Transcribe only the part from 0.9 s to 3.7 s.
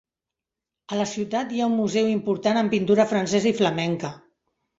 A la ciutat hi ha un museu important en pintura francesa i